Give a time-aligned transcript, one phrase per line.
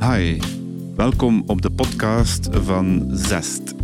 [0.00, 0.38] Hi,
[0.96, 3.74] welkom op de podcast van Zest.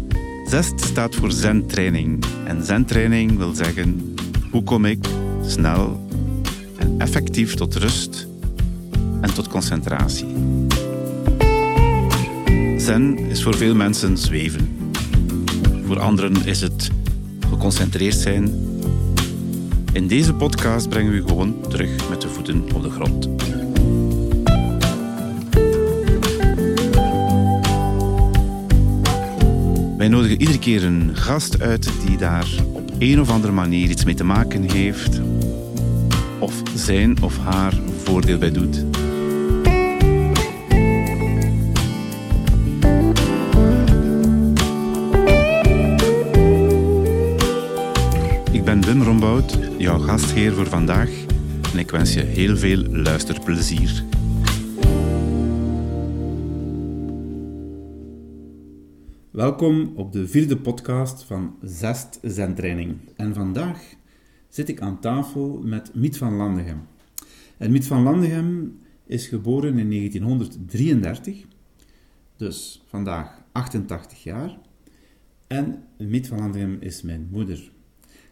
[0.45, 2.25] Zest staat voor Zen-training.
[2.45, 4.15] En Zen-training wil zeggen,
[4.51, 5.07] hoe kom ik
[5.43, 6.09] snel
[6.77, 8.29] en effectief tot rust
[9.21, 10.29] en tot concentratie.
[12.77, 14.91] Zen is voor veel mensen zweven.
[15.87, 16.91] Voor anderen is het
[17.51, 18.66] geconcentreerd zijn.
[19.97, 23.29] In deze podcast brengen we u gewoon terug met de voeten op de grond.
[29.97, 34.05] Wij nodigen iedere keer een gast uit die daar op een of andere manier iets
[34.05, 35.21] mee te maken heeft,
[36.39, 38.85] of zijn of haar voordeel bij doet.
[49.87, 51.25] Jouw gastheer voor vandaag,
[51.73, 54.05] en ik wens je heel veel luisterplezier.
[59.31, 62.97] Welkom op de vierde podcast van Zest Zentraining.
[63.17, 63.95] En vandaag
[64.49, 66.81] zit ik aan tafel met Miet van Landegem.
[67.57, 71.45] En Miet van Landegem is geboren in 1933,
[72.37, 74.59] dus vandaag 88 jaar.
[75.47, 77.75] En Miet van Landegem is mijn moeder.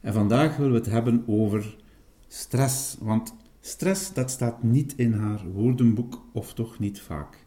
[0.04, 1.76] En vandaag willen we het hebben over
[2.28, 7.44] stress, want stress dat staat niet in haar woordenboek, of toch niet vaak.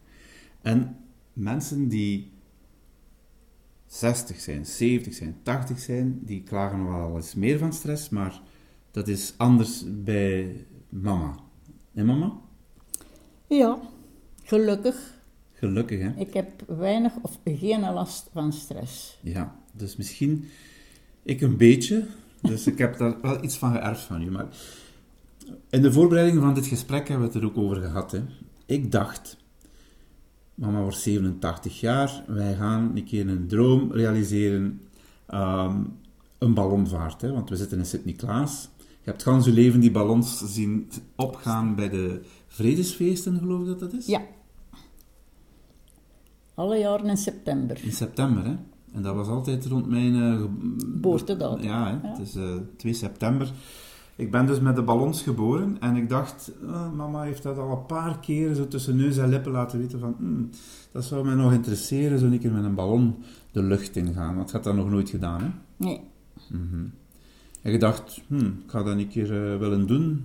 [0.62, 0.96] En
[1.32, 2.30] mensen die
[3.86, 8.42] 60 zijn, 70 zijn, 80 zijn, die klagen wel eens meer van stress, maar
[8.90, 11.34] dat is anders bij mama.
[11.94, 12.32] En mama?
[13.46, 13.78] Ja,
[14.42, 15.20] gelukkig.
[15.52, 16.10] Gelukkig, hè?
[16.16, 19.18] Ik heb weinig of geen last van stress.
[19.22, 20.44] Ja, dus misschien
[21.22, 22.06] ik een beetje,
[22.42, 24.30] dus ik heb daar wel iets van geërfd van u.
[24.30, 24.46] Maar
[25.70, 28.10] in de voorbereiding van dit gesprek hebben we het er ook over gehad.
[28.10, 28.22] Hè.
[28.66, 29.36] Ik dacht,
[30.54, 34.80] mama wordt 87 jaar, wij gaan een keer een droom realiseren,
[35.26, 35.82] ehm,
[36.38, 37.20] een ballonvaart.
[37.20, 38.68] Hè, want we zitten in Sint-Niklaas.
[38.78, 43.80] Je hebt gans je leven die ballons zien opgaan bij de vredesfeesten, geloof ik dat
[43.80, 44.06] dat is?
[44.06, 44.22] Ja.
[46.54, 47.78] Alle jaren in september.
[47.82, 48.56] In september, hè.
[48.92, 50.14] En dat was altijd rond mijn...
[50.14, 51.64] eh, Geboortedatum.
[51.64, 51.90] Ja, hè.
[52.08, 52.12] Ja.
[52.14, 52.44] het is eh,
[52.76, 53.52] 2 september.
[54.16, 57.70] Ik ben dus met de ballons geboren en ik dacht, ah, mama heeft dat al
[57.70, 60.48] een paar keer zo tussen neus en lippen laten weten van, "Hmm,
[60.92, 63.14] dat zou mij nog interesseren, zo een keer met een ballon
[63.52, 64.36] de lucht in gaan.
[64.36, 65.48] Want je had dat nog nooit gedaan, hè?
[65.76, 66.00] Nee.
[67.62, 70.24] En je dacht, hmm, ik ga dat een keer eh, willen doen.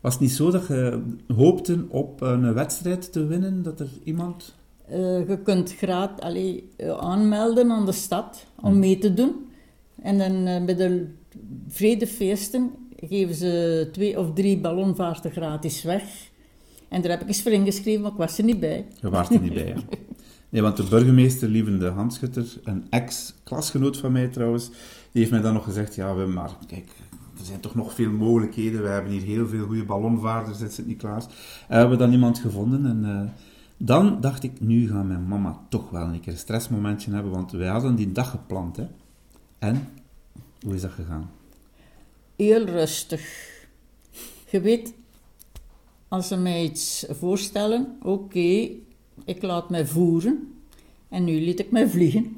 [0.00, 1.02] Was het niet zo dat je
[1.34, 4.54] hoopte op een wedstrijd te winnen, dat er iemand...
[4.92, 9.34] Eh, je kunt graag allee, eh, aanmelden aan de stad om mee te doen.
[10.02, 11.06] En dan eh, bij de
[11.68, 16.02] vredefeesten geven ze twee of drie ballonvaarten gratis weg.
[16.88, 18.86] En daar heb ik eens voor ingeschreven, maar ik was er niet bij.
[19.00, 19.80] Je waart er niet bij, hè?
[20.48, 24.68] Nee, want de burgemeester, Lievende Handschutter, een ex-klasgenoot van mij trouwens,
[25.12, 26.88] die heeft mij dan nog gezegd, ja Wim, maar kijk,
[27.38, 28.82] er zijn toch nog veel mogelijkheden.
[28.82, 31.24] We hebben hier heel veel goede ballonvaarders in Sint-Niklaas.
[31.24, 31.32] En
[31.68, 33.32] we hebben dan iemand gevonden en
[33.84, 37.50] dan dacht ik, nu gaat mijn mama toch wel een keer een stressmomentje hebben, want
[37.50, 38.86] wij hadden die dag gepland, hè.
[39.58, 39.88] En,
[40.60, 41.30] hoe is dat gegaan?
[42.36, 43.50] Heel rustig.
[44.50, 44.94] Je weet,
[46.08, 48.68] als ze mij iets voorstellen, oké,
[49.24, 50.54] ik laat mij voeren.
[51.08, 52.36] En nu liet ik mij vliegen.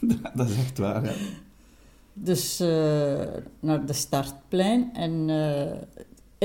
[0.34, 1.14] dat is echt waar, hè.
[2.12, 3.26] Dus eh,
[3.60, 5.82] naar de startplein en eh,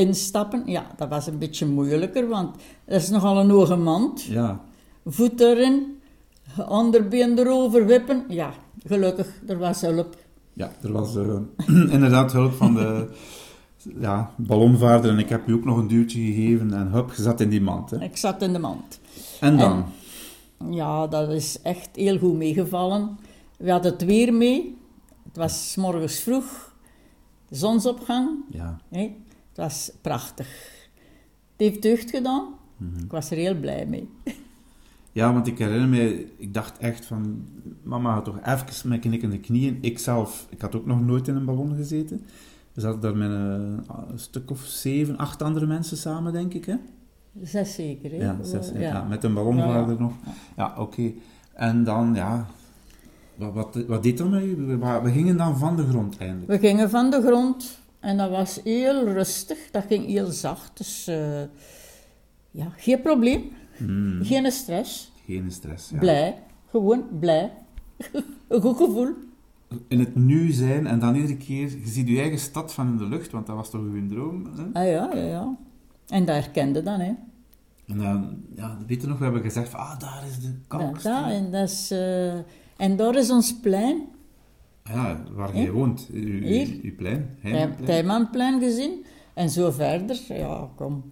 [0.08, 4.22] instappen, ja, dat was een beetje moeilijker, want dat is nogal een hoge mand.
[4.22, 4.62] Ja,
[5.06, 6.02] Voet erin,
[6.68, 8.26] onderbeen erover wippen.
[8.28, 8.54] Ja,
[8.86, 10.16] gelukkig, er was hulp.
[10.54, 11.36] Ja, er was eh,
[11.96, 13.08] inderdaad hulp van de
[14.00, 17.42] ja, ballonvaarder en ik heb u ook nog een duwtje gegeven en hup, je zat
[17.42, 17.90] in die mand.
[17.90, 18.04] Hè.
[18.04, 19.00] Ik zat in de mand.
[19.40, 19.86] En dan?
[20.70, 23.18] Ja, dat is echt heel goed meegevallen.
[23.58, 24.78] We hadden het weer mee.
[25.24, 26.76] Het was 's morgens vroeg,
[27.50, 28.30] zonsopgang.
[28.50, 29.16] Ja, hè.
[29.52, 30.48] Het was prachtig.
[31.52, 32.54] Het heeft deugd gedaan.
[33.04, 34.10] Ik was er heel blij mee.
[35.12, 37.48] ja, want ik herinner me, ik dacht echt van,
[37.84, 39.78] mama had toch even met knikkende knieën.
[39.82, 42.26] Ik zelf, ik had ook nog nooit in een ballon gezeten.
[42.74, 46.66] We zaten daar met een, een stuk of zeven, acht andere mensen samen, denk ik,
[46.66, 46.76] hè?
[47.42, 48.18] Zes zeker, hè?
[48.18, 48.80] Ja, zes, ja.
[48.80, 49.04] Ja.
[49.04, 50.00] met een ballonvaarder Ja, ja.
[50.00, 50.14] nog.
[50.58, 51.12] Ja, oké.
[51.54, 52.48] En dan, ja,
[53.36, 54.56] wat, wat, wat deed dat met u?
[54.56, 56.48] We, we gingen dan van de grond eindelijk.
[56.48, 59.58] We gingen van de grond en dat was heel rustig.
[59.72, 60.78] Dat ging heel zacht.
[60.78, 61.42] Dus eh,
[62.52, 63.52] ja, geen probleem.
[63.78, 65.12] Hmm, Geen stress.
[65.26, 65.98] geen stress, ja.
[66.00, 66.38] Blij.
[66.70, 67.52] Gewoon blij.
[68.48, 69.10] Een goed gevoel.
[69.88, 72.98] in het nu zijn en dan iedere keer, je ziet je eigen stad van in
[72.98, 74.46] de lucht, want dat was toch uw droom?
[74.56, 74.64] Hè?
[74.80, 75.58] Ah ja, ja, ja.
[76.08, 77.12] En dat herkende dan, hè.
[77.88, 80.54] En dan, ja, weet je nog, we hebben gezegd van, ah, daar is de Ja,
[80.68, 81.04] kalkst.
[81.04, 82.34] dat, en, dat is, eh,
[82.78, 84.02] en daar is ons plein,
[84.84, 86.08] Ja, waar jij woont.
[86.14, 86.68] U, Hier?
[86.84, 87.38] uw plein.
[87.86, 89.06] Tijmanplein gezien.
[89.34, 91.04] En zo verder, ja, kom.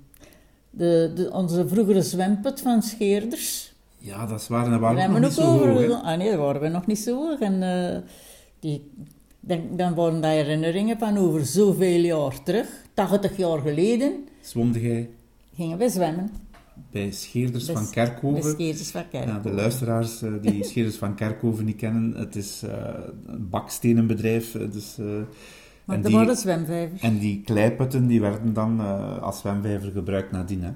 [0.69, 3.73] De, de, onze vroegere zwemput van Scheerders.
[3.97, 4.65] Ja, dat is waar.
[4.65, 5.87] En dat Daar waren we nog niet zo over.
[5.87, 7.39] hoog, ah nee, daar waren we nog niet zo hoog.
[7.39, 7.97] En eh,
[8.59, 8.91] die,
[9.39, 12.67] dan, dan waren dat herinneringen van over zoveel jaar terug.
[12.93, 15.09] 80 jaar geleden Zwomde jij
[15.55, 16.29] gingen we zwemmen.
[16.91, 18.43] Bij Scheerders van Kerkhoven.
[18.51, 19.35] Scheerders van Kerkhoven.
[19.43, 22.93] Ja, de luisteraars eh, die Scheerders van Kerkhoven niet kennen, het is eh,
[23.25, 24.55] een bakstenenbedrijf.
[24.55, 24.97] eh, Dus,
[25.85, 27.01] Maar en, die, waren zwemvijvers.
[27.01, 28.79] en die kleiputten die werden dan
[29.21, 30.63] als zwemvijver gebruikt nadien.
[30.63, 30.71] Hè.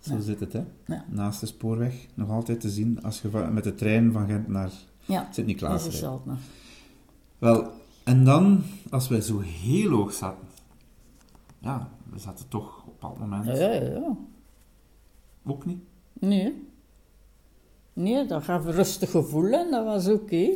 [0.00, 0.20] Zo Ja.
[0.20, 0.62] zit het, hè.
[0.86, 1.04] Ja.
[1.10, 4.70] Naast de spoorweg, nog altijd te zien als je met de trein van Gent naar
[5.04, 6.00] Ja, Sint-Niklaas rijdt.
[6.24, 6.38] nog.
[7.38, 7.70] Wel,
[8.04, 10.44] en dan, als wij zo heel hoog zaten,
[11.58, 14.16] ja, we zaten toch op dat moment Ja, ja, ja.
[15.46, 15.78] Ook niet.
[16.12, 16.64] Nee.
[17.92, 20.48] Nee, dat gaf een rustig gevoel en dat was oké.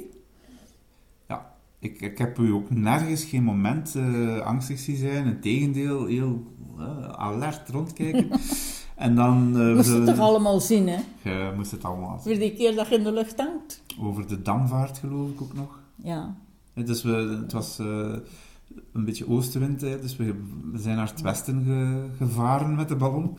[1.28, 5.26] Ja, ik, ik heb u ook nergens geen moment eh, angstig zien zijn.
[5.26, 6.42] Integendeel, heel
[6.78, 8.28] eh, alert rondkijken.
[8.96, 9.58] en dan...
[9.60, 10.98] eh, Moest het toch allemaal zien, hè?
[11.22, 12.32] Je moest het allemaal zien.
[12.32, 13.82] Voor die keer dat je in de lucht hangt.
[14.00, 15.78] Over de Damvaart geloof ik ook nog.
[15.96, 16.34] Ja.
[16.74, 20.24] Dus we, het was een beetje oostenwind, hè, dus we,
[20.72, 23.36] we zijn naar het westen ge- gevaren met de ballon.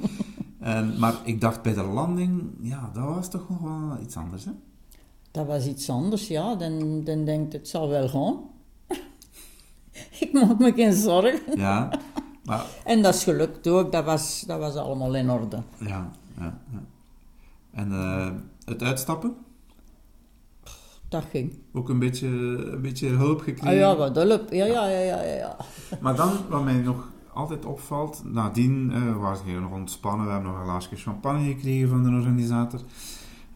[0.62, 4.46] En, maar ik dacht bij de landing, ja, dat was toch nog wel iets anders,
[4.46, 4.52] hè?
[5.31, 6.56] Dat was iets anders, ja.
[6.56, 8.40] Dan, dan denkt het zal wel gaan.
[10.19, 11.58] ik maak me geen zorgen.
[11.60, 11.92] Ja,
[12.44, 13.92] maar En dat is gelukt ook.
[13.92, 15.62] Dat was, dat was allemaal in orde.
[15.80, 16.84] ja, ja, ja.
[17.72, 18.31] En eh,
[18.66, 19.36] het uitstappen,
[21.10, 21.60] Dat ging.
[21.74, 22.28] ook een beetje,
[22.72, 23.68] een beetje hulp gekregen.
[23.68, 24.52] Ah ja, wat hulp.
[24.52, 25.56] Ja, ja, ja, ja, ja, ja.
[26.02, 30.51] Maar dan, wat mij nog altijd opvalt, nadien eh was je nog ontspannen, we hebben
[30.51, 32.81] nog een glaasje champagne gekregen van de organisator.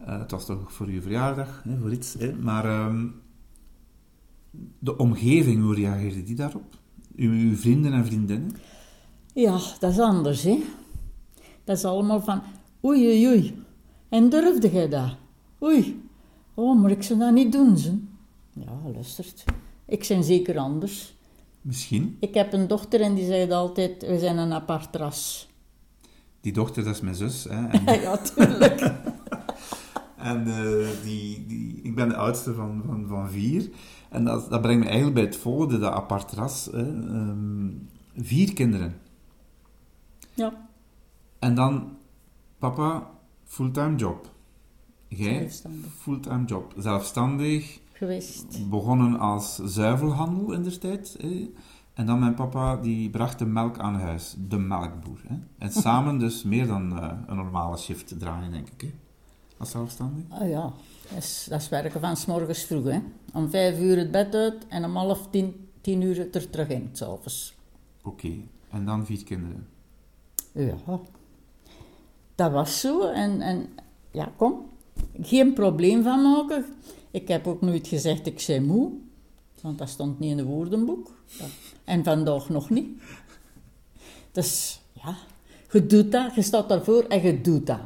[0.04, 2.14] Eh, het was toch voor uw verjaardag, hè, voor iets.
[2.18, 2.34] Hè?
[2.34, 3.06] Maar ehm,
[4.78, 6.74] de omgeving, hoe reageerde die daarop?
[7.16, 8.56] Uw, vrienden en vriendinnen?
[9.32, 10.62] Ja, dat is anders, hè.
[11.64, 12.42] Dat is allemaal van,
[12.84, 13.64] oei, oei.
[14.08, 15.16] En durfde jij dat?
[15.62, 16.04] Oei.
[16.54, 17.98] Oh, maar ik zou dat niet doen, ze.
[18.52, 19.44] Ja, luistert.
[19.86, 21.15] Ik zijn zeker anders.
[21.66, 22.16] Misschien.
[22.20, 25.48] Ik heb een dochter en die zegt altijd, we zijn een apart ras.
[26.40, 27.44] Die dochter, dat is mijn zus.
[27.44, 28.80] Hè, en ja, tuurlijk.
[30.30, 33.70] en eh, die, die, ik ben de oudste van, van, van vier.
[34.08, 36.68] En dat, dat brengt me eigenlijk bij het volgende, dat apart ras.
[36.72, 37.68] Hè, ehm,
[38.16, 39.00] vier kinderen.
[40.34, 40.68] Ja,
[41.38, 41.96] En dan,
[42.58, 43.10] papa,
[43.44, 44.30] fulltime job.
[45.08, 45.50] Jij,
[45.98, 46.74] fulltime job.
[46.76, 48.70] Zelfstandig, geweest.
[48.70, 51.16] begonnen als zuivelhandel in de tijd.
[51.20, 51.52] Hè.
[51.94, 54.34] En dan mijn papa, die bracht de melk aan huis.
[54.48, 55.20] De melkboer.
[55.26, 55.36] Hè.
[55.58, 58.80] En samen dus meer dan eh, een normale shift draaien, denk ik.
[58.80, 58.92] Hè.
[59.58, 60.24] Als zelfstandig.
[60.28, 60.72] Ah ja,
[61.10, 62.98] dat is, dat is werken van 's morgens vroeg, hè.
[63.32, 66.88] Om vijf uur het bed uit en om half tien, tien uur er terug in,
[66.92, 67.54] s'avonds.
[68.02, 68.32] Oké.
[68.70, 69.68] En dan vier kinderen.
[70.52, 71.00] Ja,
[72.34, 73.08] dat was zo.
[73.08, 73.68] En, en
[74.10, 74.68] ja, kom,
[75.22, 76.64] geen probleem van maken.
[77.10, 78.92] Ik heb ook nooit gezegd ik zei moe,
[79.60, 81.14] want dat stond niet in het woordenboek.
[81.84, 82.88] En vandaag nog niet.
[84.32, 85.16] Dus ja,
[85.72, 87.80] je doet dat, je staat daarvoor en je doet dat.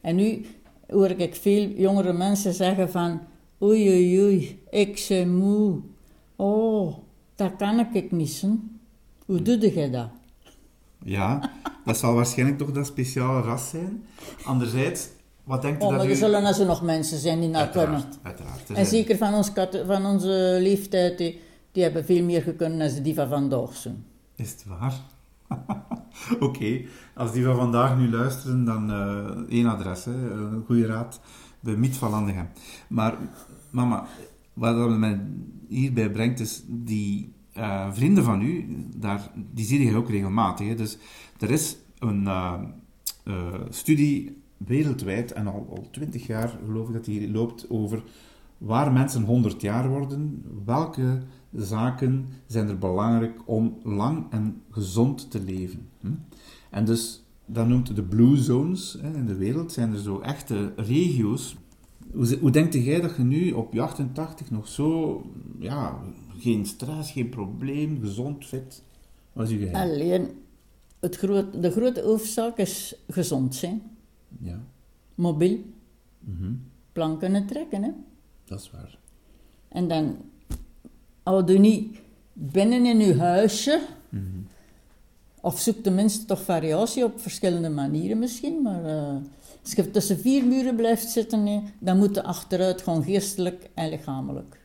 [0.00, 0.46] En nu
[0.88, 3.20] hoor ik veel jongere mensen zeggen van,
[3.62, 5.80] oei oei oei, ik ben moe.
[6.36, 6.96] Oh,
[7.34, 8.40] dat kan ik niet.
[8.40, 8.48] Hè.
[9.26, 10.08] Hoe doe je dat?
[11.04, 11.50] Ja,
[11.84, 14.04] dat zal waarschijnlijk toch dat speciale ras zijn.
[14.44, 15.08] Anderzijds,
[15.44, 16.10] wat denkt u Oh, dat u...
[16.10, 18.02] er zullen er nog mensen zijn die dat kunnen.
[18.22, 18.68] Uiteraard.
[18.68, 21.40] Er En zeker van, ons, kat- van onze leeftijd, die,
[21.72, 24.04] die hebben veel meer gekund dan die van vandaag zijn.
[24.36, 24.94] Is het waar?
[26.40, 26.80] Oké,
[27.14, 30.12] als die van vandaag nu luisteren, dan eh één adres, hè.
[30.12, 31.20] een goede raad,
[31.60, 32.48] bij Miet van Landegem.
[32.88, 33.16] Maar
[33.70, 34.06] mama,
[34.52, 35.20] wat dat mij
[35.68, 40.68] hierbij brengt, is die eh, vrienden van u, daar, die zie je ook regelmatig.
[40.68, 40.74] Hè.
[40.74, 40.98] Dus
[41.38, 42.54] er is een eh,
[43.24, 48.02] eh, studie wereldwijd, en al, al 20 jaar geloof ik dat die loopt, over
[48.58, 51.18] waar mensen 100 jaar worden, welke
[51.52, 55.88] zaken zijn er belangrijk om lang en gezond te leven.
[56.00, 56.12] Hm?
[56.70, 61.56] En dus, dat noemt de blue zones in de wereld, zijn er zo echte regio's.
[62.12, 65.22] Hoe, hoe denkt jij dat je nu op je 88 nog zo,
[65.58, 66.00] ja,
[66.38, 68.82] geen stress, geen probleem, gezond, fit,
[69.32, 69.90] wat is uw geheim?
[69.90, 70.28] Alleen,
[71.00, 71.20] het
[71.60, 73.82] de grote hoofdzaak is gezond zijn,
[74.40, 74.60] Ja,
[75.14, 75.58] mobiel,
[76.20, 76.52] mhm,
[76.92, 77.82] plan kunnen trekken.
[77.82, 77.90] Hè?
[78.44, 78.98] dat is waar.
[79.68, 80.16] En dan
[81.22, 81.98] houd je niet
[82.32, 84.24] binnen in je huisje, Mhm.
[85.40, 88.62] Of zoek tenminste toch variatie op verschillende manieren misschien.
[88.62, 89.16] Maar eh,
[89.62, 93.88] als je tussen vier muren blijft zitten, nee, dan moet je achteruit gewoon geestelijk en
[93.88, 94.60] lichamelijk.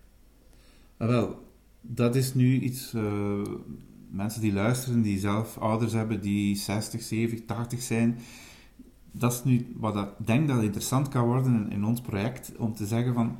[0.98, 1.36] Ah, wel,
[1.82, 2.94] dat is nu iets...
[2.94, 3.42] eh,
[4.10, 8.18] mensen die luisteren, die zelf ouders hebben die 60, 70, 80 zijn...
[9.12, 12.74] Dat is nu wat ik denk dat interessant kan worden in, in ons project, om
[12.76, 13.36] te zeggen van...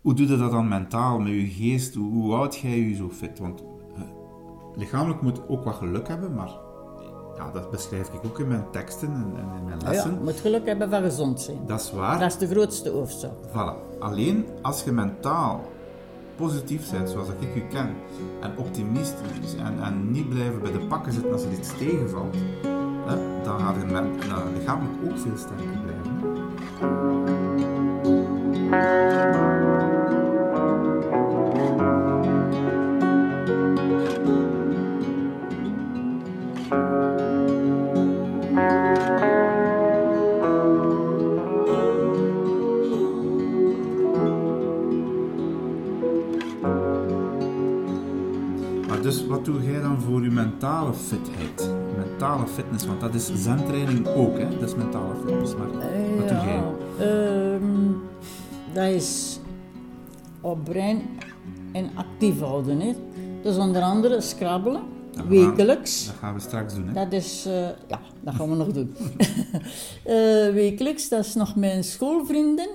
[0.00, 1.94] Hoe doe je dat dan mentaal, met je geest?
[1.94, 3.38] Hoe, hoe houd jij je zo fit?
[3.38, 3.62] Want
[3.96, 4.02] eh,
[4.76, 6.50] lichamelijk moet ook wat geluk hebben, maar...
[7.36, 10.14] Ja, dat beschrijf ik ook in mijn teksten en, en in mijn Ah Ja, lessen.
[10.14, 11.58] je moet geluk hebben van gezond zijn.
[11.66, 12.18] Dat is waar.
[12.18, 13.32] Dat is de grootste oorzaak.
[13.48, 13.98] Voilà.
[13.98, 15.68] Alleen als je mentaal
[16.36, 17.94] positief bent, zoals ik u ken,
[18.40, 22.36] en optimistisch en, en niet blijven bij de pakken zitten als er iets tegenvalt,
[23.42, 23.86] dan gaat je
[24.54, 27.19] lichamelijk ook veel sterker blijven.
[52.54, 54.58] Fitness, want dat is zentraining ook, hè?
[54.58, 55.54] dat is mentale fitness.
[55.56, 55.70] Maar
[56.16, 56.62] wat doe jij?
[56.98, 57.92] ehm,
[58.72, 59.38] dat is
[60.40, 61.02] op brein
[61.72, 62.80] en actief houden.
[62.80, 62.92] Hè.
[63.42, 64.80] Dus onder andere scrabbelen,
[65.10, 66.06] Dat gaan- wekelijks.
[66.06, 66.86] Dat gaan we straks doen.
[66.88, 66.92] Hè?
[66.92, 68.94] Dat is, eh, ja, dat gaan we nog doen.
[70.04, 72.68] Eh, wekelijks, dat is nog mijn schoolvrienden.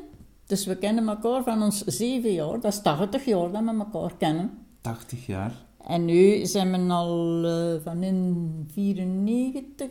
[0.45, 2.59] Dus we kennen elkaar van ons zeven jaar.
[2.59, 4.49] Dat is 80 jaar dat we elkaar kennen.
[4.81, 5.51] 80 jaar.
[5.87, 9.87] En nu zijn we al eh, van in 94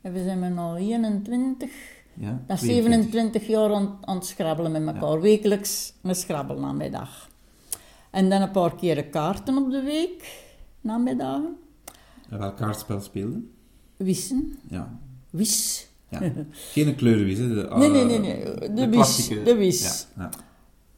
[0.00, 1.70] en we zijn we al 21.
[2.14, 3.02] Ja, Dat is 42.
[3.02, 5.20] 27 jaar aan, aan het schrabbelen met elkaar.
[5.20, 7.28] Wekelijks een schrabbelnamiddag.
[8.10, 10.42] En dan een paar keren kaarten op de week,
[10.80, 11.56] namiddagen.
[12.30, 13.50] En welk kaartspel speelden?
[13.96, 14.98] Wissen, Ja.
[15.30, 15.86] wis.
[16.08, 16.20] ja.
[16.50, 17.48] Geen kleurenwies, hè?
[17.48, 18.44] De, Nee, nee, eh, nee, nee.
[18.74, 18.94] De, wis.
[18.96, 20.06] klassieke- De wis.
[20.16, 20.30] Ja, ja.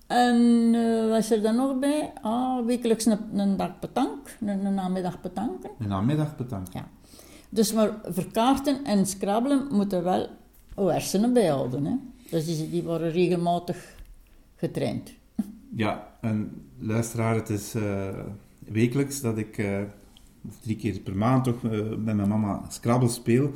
[0.06, 2.12] En eh was er dan nog bij?
[2.22, 5.70] Ah, wekelijks een, een dag petank, een, een namiddag petanken.
[5.78, 6.72] De namiddag bedankt.
[6.72, 6.88] Ja.
[7.48, 10.28] Dus maar voor kaarten en scrabbelen moeten wel
[10.76, 11.84] uw hersenen bijhouden.
[11.84, 11.94] Hè?
[12.30, 13.94] Dus die, die worden regelmatig
[14.56, 15.12] getraind.
[15.74, 18.08] Ja, en luisteraar, het is eh,
[18.58, 19.80] wekelijks dat ik, eh,
[20.62, 23.50] drie keer per maand toch, met mijn mama Scrabble speel.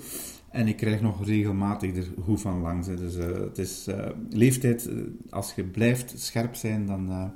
[0.50, 2.86] En ik krijg nog regelmatig er goed van langs.
[2.86, 2.96] hè.
[2.96, 4.96] Dus eh, het is eh, leeftijd, eh,
[5.30, 7.32] als je blijft scherp zijn, dan...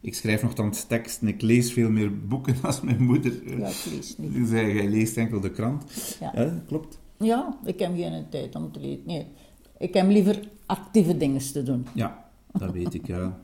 [0.00, 3.32] ik schrijf nogthans tekst en ik lees veel meer boeken als mijn moeder.
[3.58, 4.32] Ja, ik lees niet.
[4.32, 5.84] Die zei, jij leest enkel de krant.
[6.20, 6.62] Ja.
[6.66, 6.98] Klopt.
[7.16, 9.02] Ja, ik heb geen tijd om te lezen.
[9.06, 9.26] Nee,
[9.78, 11.86] ik heb liever actieve dingen te doen.
[11.94, 13.38] Ja, dat weet ik, ja.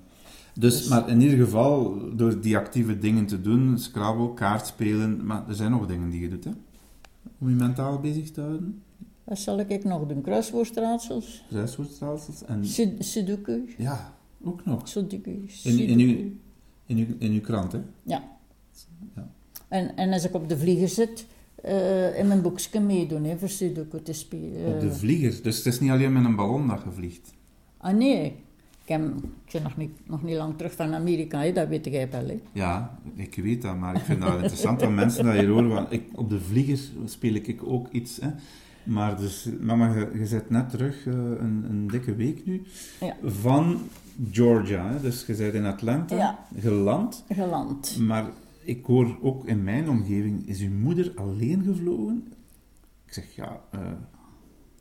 [0.58, 5.54] Dus, maar in ieder geval, door die actieve dingen te doen, Scrabble, kaartspelen, maar er
[5.54, 6.50] zijn nog dingen die je doet, hè?
[7.38, 8.82] Om je mentaal bezig te houden.
[9.26, 10.20] Wat zal ik nog doen?
[10.22, 12.64] Kruiswoordraadsels, Kruiswoordstelsels en...
[12.66, 14.14] Sud- sudoku, Ja,
[14.44, 14.88] ook nog.
[14.88, 16.16] sudoku, In, in, uw,
[16.86, 17.78] in, uw, in uw krant, hè?
[18.02, 18.22] Ja.
[19.16, 19.28] Ja.
[19.68, 23.48] En, en als ik op de vlieger zit, eh, in mijn boekje meedoen, hè, voor
[23.48, 24.66] sudoku te spelen.
[24.74, 25.42] Op de Eh, vlieger.
[25.42, 27.34] Dus het is niet alleen met een ballon dat je vliegt.
[27.76, 28.24] Ah nee,
[28.82, 29.02] ik, heb,
[29.44, 32.26] ik ben nog niet, nog niet lang terug van Amerika, hè, dat weet jij wel.
[32.26, 32.40] Hè.
[32.52, 35.68] Ja, ik weet dat, maar ik vind dat interessant dat mensen dat hier horen.
[35.68, 38.28] Want ik, op de vlieger speel ik ook iets, hè.
[38.86, 42.62] Maar dus, mama, je, je zit net terug, eh, een, een dikke week nu,
[43.00, 43.16] Ja.
[43.24, 43.80] van
[44.30, 44.88] Georgia.
[44.90, 45.00] Hè.
[45.00, 46.38] Dus je bent in Atlanta Ja.
[46.58, 47.24] geland.
[47.32, 47.96] Geland.
[47.98, 48.24] Maar
[48.62, 52.32] ik hoor ook in mijn omgeving, is uw moeder alleen gevlogen?
[53.06, 53.80] Ik zeg, ja, eh,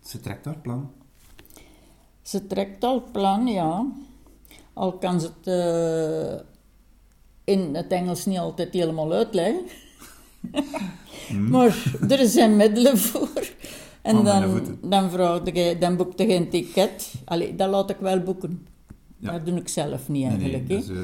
[0.04, 0.92] ze trekt haar plan.
[2.22, 3.86] Ze trekt al plan, ja.
[4.74, 6.46] Al kan ze het eh,
[7.56, 9.62] in het Engels niet altijd helemaal uitleggen.
[11.50, 13.30] Maar er zijn middelen voor.
[14.06, 17.14] En dan, dan, vraagde jij, dan boekte je een ticket.
[17.26, 18.68] Allee, dat laat ik wel boeken.
[19.18, 19.32] Ja.
[19.32, 20.68] Dat doe ik zelf niet eigenlijk.
[20.68, 20.84] nee, hè.
[20.86, 20.98] dus,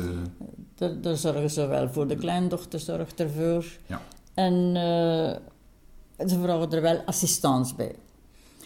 [0.77, 2.07] eh, Daar, zorgen ze wel voor.
[2.07, 3.65] De kleindochter zorgt ervoor.
[3.85, 4.01] Ja.
[4.33, 7.95] En eh, ze vragen er wel assistance bij.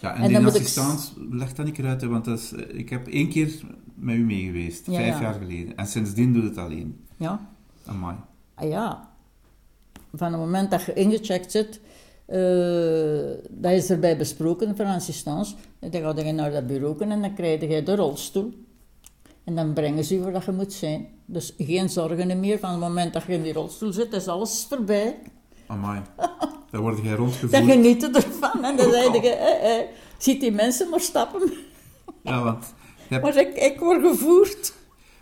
[0.00, 0.82] Ja, en, En die moet ik-
[1.30, 3.60] leg dat niet uit, want dat is, eh, ik heb één keer
[3.94, 5.20] met u mee geweest, Ja, vijf ja.
[5.20, 5.76] jaar geleden.
[5.76, 7.04] En sindsdien doe het alleen.
[7.16, 7.48] Ja,
[7.86, 8.16] Amai.
[8.54, 9.08] ah ja.
[10.14, 11.80] Van het moment dat je ingecheckt zit,
[12.26, 15.54] eh, dat is erbij besproken assistance.
[15.80, 18.52] En dan ga je naar dat bureau en dan krijg je de rolstoel.
[19.44, 21.08] En dan brengen ze je waar dat je moet zijn.
[21.24, 22.58] Dus geen zorgen meer.
[22.58, 25.16] Van het moment dat je in die rolstoel zit, is alles voorbij.
[25.66, 26.00] Amai.
[26.70, 27.64] Daar word jij Dan rondgevoerd.
[27.64, 28.64] geniet je ervan.
[28.64, 29.14] En dan al.
[29.22, 29.86] je, eh, eh,
[30.18, 31.52] ziet die mensen maar stappen.
[32.22, 32.64] Ja, want
[33.08, 34.72] je hebt, Maar ik, ik word gevoerd.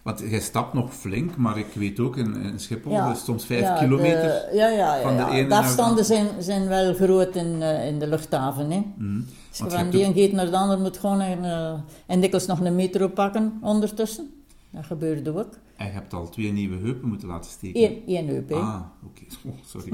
[0.05, 3.15] Want jij stapt nog flink, maar ik weet ook in, in Schiphol Ja.
[3.15, 4.23] soms 5 Ja, kilometer.
[4.23, 5.03] de- ja, ja, ja.
[5.03, 5.29] van de ja.
[5.31, 8.71] ene De naar de afstanden zijn, zijn wel groot in, eh, in de luchthaven.
[8.71, 8.83] Hè.
[8.99, 9.21] Mhm.
[9.63, 11.73] Als je van die een gate naar de ander moet gewoon en, eh,
[12.07, 14.31] en dikwijls nog een metro pakken ondertussen.
[14.71, 15.59] Dat gebeurde ook.
[15.77, 17.83] En je hebt al twee nieuwe heupen moeten laten steken.
[17.83, 18.55] Eén, één heup, hè.
[18.55, 19.23] Ah, oké.
[19.49, 19.93] Oh, sorry.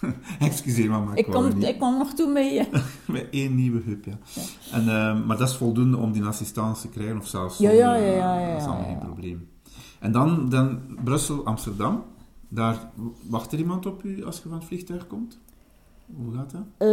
[0.48, 2.58] Excuseer, maar, maar ik, er kom, niet- ik kom nog toe mee.
[2.58, 2.66] hè.
[3.12, 4.18] Met één nieuwe heup, ja.
[4.72, 7.86] En, eh, maar dat is voldoende om die assistance te krijgen, of zelfs Ja, zonder,
[7.86, 9.04] ja, ja, ja, ja, dat is allemaal ja, geen ja.
[9.04, 9.48] probleem.
[10.02, 12.04] En dan, dan Brussel, Amsterdam.
[12.48, 12.90] Daar
[13.28, 15.38] wacht er iemand op u als je van het vliegtuig komt?
[16.16, 16.60] Hoe gaat dat?
[16.78, 16.88] Eh,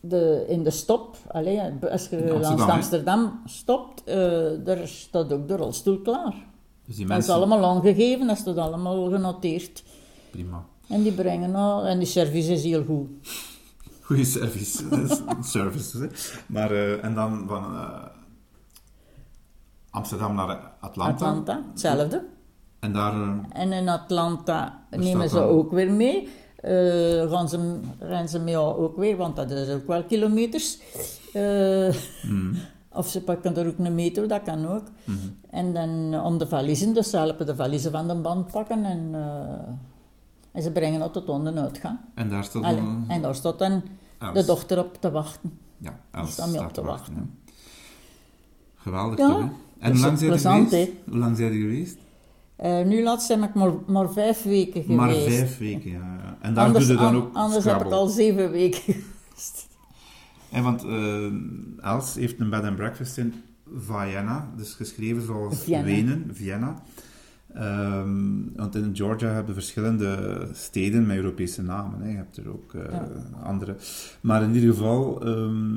[0.00, 2.72] de, in de stop, als je Amsterdam, langs?
[2.72, 6.34] Amsterdam stopt, eh daar staat ook de rolstoel klaar.
[6.84, 7.34] Dus die Dat is mensen...
[7.34, 9.84] allemaal aangegeven, dat staat allemaal genoteerd.
[10.30, 10.64] Prima.
[10.88, 13.08] En die brengen al, en die service is heel goed.
[14.00, 14.84] Goeie service.
[15.40, 16.06] Is service, hè.
[16.46, 17.64] Maar, eh, en dan van
[19.96, 21.12] Amsterdam naar Atlanta.
[21.12, 22.24] Atlanta, hetzelfde.
[22.80, 23.12] En daar...
[23.12, 26.28] eh, En in Atlanta nemen staat ze ook weer mee.
[27.30, 30.78] Gaan ze, rijden ze mee ook weer, want dat is ook wel kilometers.
[32.22, 32.56] Mm,
[33.00, 34.84] of ze pakken er ook een metro, dat kan ook.
[35.04, 35.16] mhm.
[35.50, 39.14] En dan om de valiezen, dus ze helpen de valiezen van de band pakken en,
[40.52, 41.98] en ze brengen het tot onder de uitgang.
[42.14, 43.82] En daar staat Allee, en daar staat dan
[44.32, 45.58] de dochter op te wachten.
[45.78, 47.38] Ja, Els staan mee op staat te te wachten.
[48.74, 49.48] Geweldig Ja, toch, hè?
[49.86, 50.90] En hoe lang plezant, geweest?
[51.08, 51.96] Hoe lang zijn je geweest?
[52.56, 54.98] Eh, nu laatst ben ik maar, maar vijf weken geweest.
[54.98, 56.36] Maar vijf weken, ja.
[56.40, 59.68] En daar anders doe je dan an- ook anders heb ik al zeven weken geweest.
[60.50, 63.34] En want eh, Els heeft een bed and breakfast in
[63.76, 65.84] Vienna, dus geschreven zoals Vienna.
[65.84, 66.82] Wenen, Vienna.
[67.54, 72.00] Ehm, want in Georgia hebben verschillende steden met Europese namen.
[72.02, 72.08] Hè.
[72.10, 73.08] Je hebt er ook eh, Ja.
[73.42, 73.76] andere.
[74.20, 75.76] Maar in ieder geval, ehm,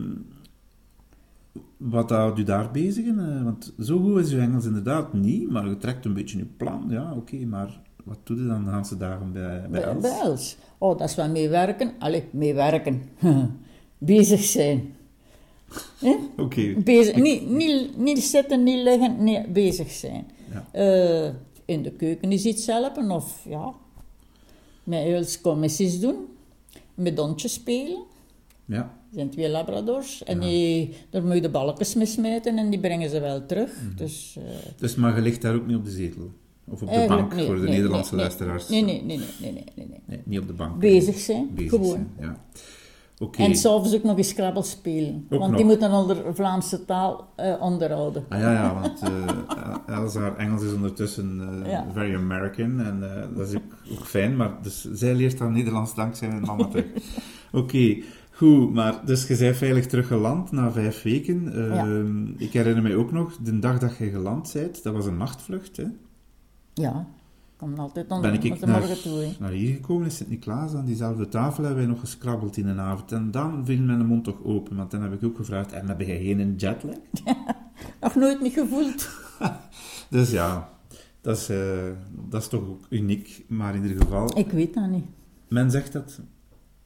[1.79, 3.19] wat houdt u daar bezig in?
[3.19, 6.47] Eh, want zo goed is uw Engels inderdaad niet, maar je trekt een beetje uw
[6.57, 6.85] plan.
[6.89, 10.01] Ja, oké, maar wat doe je dan de hele dagen bij, bij Bij, Els?
[10.01, 10.57] bij Els.
[10.77, 11.91] Oh, dat is wel meewerken.
[11.99, 13.01] Allee, meewerken.
[13.97, 14.93] Bezig zijn.
[16.37, 17.15] Oké, Bezig.
[17.15, 20.27] Niet, niet, niet zitten, niet liggen, nee, bezig zijn.
[20.51, 20.65] Ja.
[20.71, 21.31] Eh,
[21.65, 23.73] in de keuken is iets helpen of ja,
[24.83, 26.15] met Els commissies doen.
[26.95, 28.03] Met dondjes spelen.
[28.65, 28.97] ja.
[29.09, 30.23] Er zijn twee labradors.
[30.23, 30.47] En Ja.
[30.47, 33.71] die, daar moet je de balkjes mee smijten en die brengen ze wel terug.
[33.81, 33.95] Mhm.
[33.95, 34.43] Dus, eh,
[34.77, 36.31] Dus, maar je ligt daar ook niet op de zetel?
[36.71, 38.69] Of op de bank, nee, voor de nee, Nederlandse nee, luisteraars?
[38.69, 39.99] Nee, nee, nee, nee, nee, nee, nee, nee.
[40.05, 40.79] Nee, niet op de bank.
[40.79, 41.85] Bezig zijn, Bezig gewoon.
[41.89, 42.45] zijn, ja.
[43.21, 43.41] Oké.
[43.43, 45.25] En s'avonds ook nog eens Scrabble spelen.
[45.29, 45.55] Ook want nog.
[45.59, 48.25] die moeten onder Vlaamse taal eh, onderhouden.
[48.29, 51.87] Ah ja, ja, want eh Els, haar Engels is ondertussen eh, Ja.
[51.93, 55.95] very American en eh, dat is ook, ook fijn, maar dus zij leert haar Nederlands
[55.95, 56.85] dankzij mijn mama terug.
[57.51, 57.97] Oké,
[58.39, 61.53] goed, maar dus je bent veilig teruggeland na vijf weken.
[61.53, 65.17] Ehm, Ik herinner mij ook nog, de dag dat je geland bent, dat was een
[65.17, 65.85] nachtvlucht, hè?
[66.73, 67.07] Ja,
[67.57, 69.27] kom altijd Ben onder ik de naar, morgen toe.
[69.39, 73.11] naar hier gekomen, is Sint-Niklaas, aan diezelfde tafel hebben wij nog geskrabbeld in een avond.
[73.11, 76.01] En dan viel mijn mond toch open, want dan heb ik ook gevraagd, en heb
[76.01, 76.95] jij geen jetlag?
[78.01, 79.09] Nog nooit niet gevoeld.
[80.09, 80.69] Dus ja,
[81.21, 81.57] dat is, eh,
[82.29, 84.37] dat is toch ook uniek, maar in ieder geval...
[84.37, 85.05] Ik weet dat niet.
[85.47, 86.19] Men zegt dat,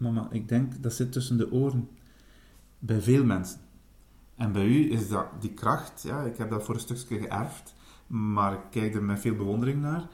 [0.03, 1.89] mama, ik denk dat zit tussen de oren.
[2.79, 3.59] Bij veel mensen.
[4.35, 7.75] En bij u is dat die kracht, ja, ik heb dat voor een stukje geërfd,
[8.07, 10.07] maar ik kijk er met veel bewondering naar.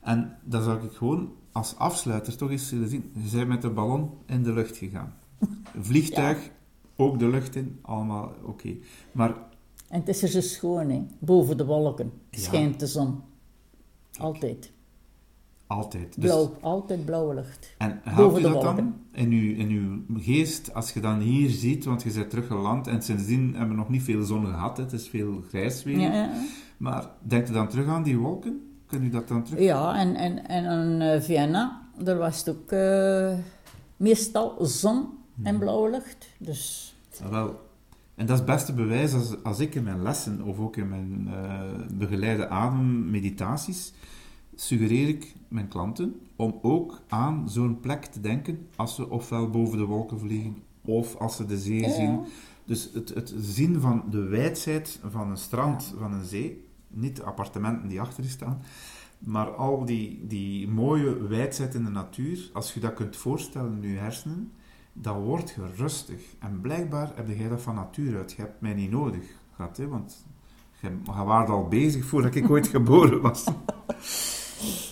[0.00, 3.10] En dat zou ik gewoon als afsluiter toch eens willen zien.
[3.14, 5.14] Je bent met de ballon in de lucht gegaan.
[5.80, 6.50] Vliegtuig,
[6.96, 8.74] ook de lucht in, allemaal oké.
[9.12, 9.34] Maar
[9.88, 11.06] En het is er zo schoon, hè.
[11.18, 12.38] Boven de wolken Ja.
[12.38, 13.20] schijnt de zon.
[14.18, 14.72] Altijd.
[15.72, 16.14] Altijd.
[16.20, 17.74] Dus- Blauw, altijd blauwe lucht.
[17.78, 21.50] En helpt Boven u dat dan in uw, in uw geest, als je dan hier
[21.50, 24.92] ziet, want je bent teruggeland en sindsdien hebben we nog niet veel zon gehad, het
[24.92, 25.98] is veel grijs weer.
[25.98, 26.30] Ja, ja.
[26.76, 28.60] Maar denkt u dan terug aan die wolken?
[28.86, 29.60] Kun u dat dan terug?
[29.60, 33.32] ja en, en, en in eh, Vienna, daar was het ook eh,
[33.96, 35.06] meestal zon
[35.42, 36.26] en blauwe lucht.
[36.38, 37.60] Dus Ah, wel.
[38.14, 40.88] En dat is het beste bewijs als, als ik in mijn lessen of ook in
[40.88, 41.60] mijn eh,
[41.98, 43.92] begeleide ademmeditaties
[44.54, 49.78] suggereer ik mijn klanten om ook aan zo'n plek te denken als ze ofwel boven
[49.78, 52.20] de wolken vliegen of als ze de zee Ja, zien.
[52.64, 57.22] Dus het, het zien van de wijdheid van een strand, van een zee, niet de
[57.22, 58.62] appartementen die achter je staan,
[59.18, 63.90] maar al die, die mooie wijdheid in de natuur, als je dat kunt voorstellen in
[63.90, 64.52] je hersenen,
[64.92, 66.20] dan word je rustig.
[66.38, 68.32] En blijkbaar heb jij dat van nature uit.
[68.32, 70.26] Je hebt mij niet nodig gehad, hè, want
[70.80, 73.44] je, je al bezig voordat ik ooit geboren was.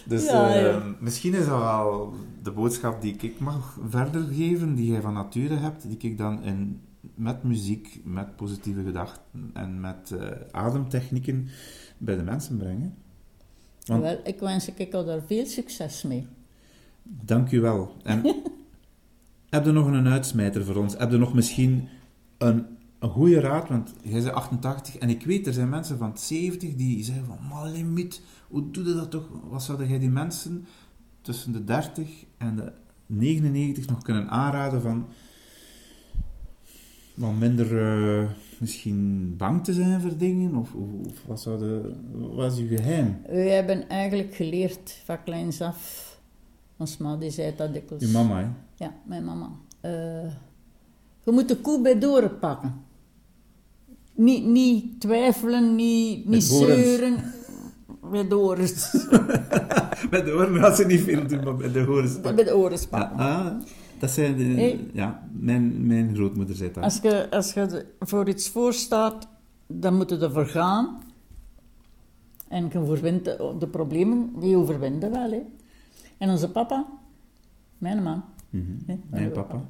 [0.04, 0.82] Dus Ja, eh, ja.
[1.00, 5.54] misschien is dat wel de boodschap die ik mag verder geven, die jij van nature
[5.54, 6.80] hebt, die ik dan in
[7.14, 11.48] met muziek, met positieve gedachten en met uh, ademtechnieken
[11.98, 12.94] bij de mensen brengen.
[13.84, 16.26] Want, wel, ik wens ik daar veel succes mee.
[17.02, 17.96] Dank u wel.
[18.02, 18.22] En
[19.50, 20.96] heb je nog een uitsmijter voor ons?
[20.98, 21.88] Heb je nog misschien
[22.38, 22.66] een,
[22.98, 23.68] een goede raad?
[23.68, 27.38] Want jij bent 88 en ik weet, er zijn mensen van 70 die zeggen van,
[27.48, 29.28] maar limiet, hoe doe je dat toch?
[29.48, 30.66] Wat zouden jij die mensen
[31.20, 32.72] tussen de 30 en de
[33.06, 35.06] 99 nog kunnen aanraden van
[37.14, 40.54] wat minder uh, misschien bang te zijn voor dingen?
[40.54, 43.20] Of, of, wat, zou de, wat is uw geheim?
[43.26, 46.08] We hebben eigenlijk geleerd van kleins af.
[46.76, 48.04] Ons ma die zei dat dikwijls.
[48.04, 48.48] Uw mama, hè?
[48.84, 49.50] Ja, mijn mama.
[49.84, 50.32] Uh,
[51.24, 52.74] je moet de koe bij doren pakken.
[54.14, 57.16] Niet, niet twijfelen, niet, niet zeuren.
[58.10, 59.06] Bij de horens.
[60.10, 62.34] bij de oren had ze niet veel doen, maar bij de horens pakken.
[62.34, 63.18] Bij de horens pakken.
[63.18, 63.46] Ah,
[63.98, 66.84] dat zijn de, ja, mijn, mijn grootmoeder zei dat.
[66.84, 69.28] Als je, als je voor iets voorstaat,
[69.66, 71.02] dan moet je ervoor gaan.
[72.48, 75.30] En je overwint de, problemen, die overwinnen wel.
[75.30, 75.42] Hè.
[76.18, 76.86] En onze papa,
[77.78, 78.76] mijn man, mm
[79.10, 79.64] mijn papa,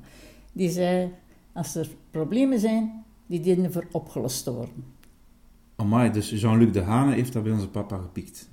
[0.52, 1.12] die zei,
[1.52, 4.84] als er problemen zijn, die dienen voor opgelost te worden.
[5.80, 8.48] Amai, dus Jean-Luc de Hane heeft dat bij onze papa gepikt.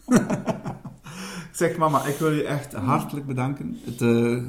[1.52, 3.78] zeg mama, ik wil je echt hartelijk bedanken.
[3.84, 4.42] Het uh,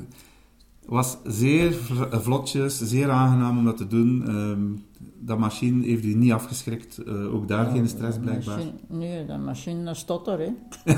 [0.85, 1.73] was zeer
[2.11, 4.23] vlotjes, zeer aangenaam om dat te doen.
[4.27, 4.83] Um,
[5.19, 8.57] dat machine heeft u niet afgeschrikt, uh, ook daar geen stress blijkbaar.
[8.57, 10.49] Machine, nee, dat machine stond er, hè.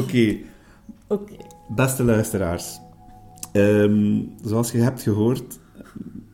[0.00, 0.36] Oké.
[1.06, 1.36] Oké.
[1.68, 2.78] Beste luisteraars,
[3.52, 5.58] um, zoals je hebt gehoord,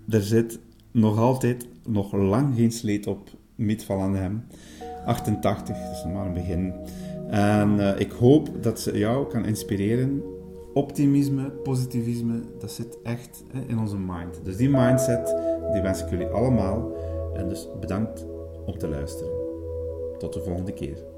[0.08, 0.58] er zit
[0.90, 4.44] nog altijd nog lang geen sleet op Miet van hem.
[5.06, 6.72] 88, dat is maar een begin.
[7.28, 10.22] En uh, ik hoop dat ze jou kan inspireren.
[10.74, 14.40] Optimisme, positivisme, dat zit echt hè, in onze mind.
[14.44, 15.34] Dus die mindset,
[15.72, 16.92] die wens ik jullie allemaal.
[17.34, 18.26] En dus bedankt
[18.66, 19.32] om te luisteren.
[20.18, 21.13] Tot de volgende keer.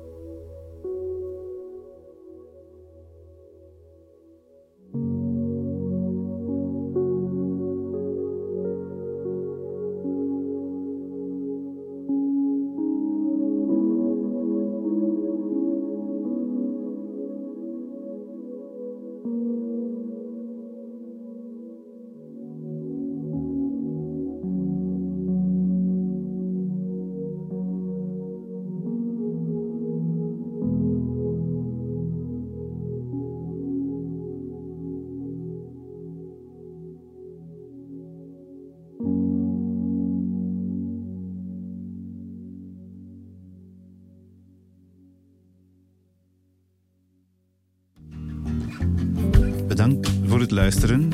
[50.66, 51.10] Luisteren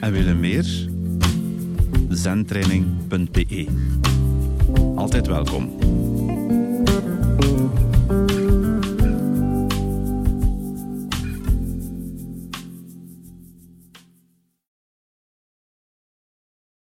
[0.00, 0.88] en willen meer?
[2.08, 3.66] Zentraining.be
[4.94, 5.70] Altijd welkom.